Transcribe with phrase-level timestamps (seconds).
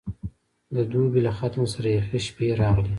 [0.75, 2.89] د دوبي له ختمه سره یخې شپې راغلې.